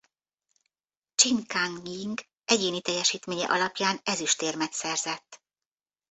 [1.15, 5.41] Csin Kan-jing egyéni teljesítménye alapján ezüstérmet szerzett.